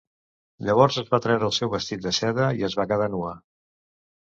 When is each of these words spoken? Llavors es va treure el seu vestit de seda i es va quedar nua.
Llavors 0.69 0.97
es 1.01 1.11
va 1.11 1.19
treure 1.25 1.47
el 1.49 1.53
seu 1.59 1.71
vestit 1.75 2.03
de 2.07 2.15
seda 2.21 2.49
i 2.63 2.67
es 2.71 2.79
va 2.83 2.89
quedar 2.95 3.13
nua. 3.19 3.37